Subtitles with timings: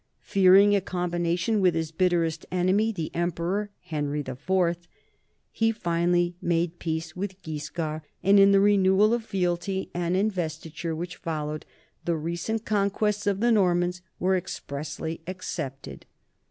[0.23, 4.87] Fearing a com bination with his bitterest enemy, the Emperor Henry IV,
[5.51, 10.95] he finally made peace with Guiscard, and in the re newal of fealty and investiture
[10.95, 11.67] which followed,
[12.05, 16.01] the recent conquests of the Normans were expressly ex cepted.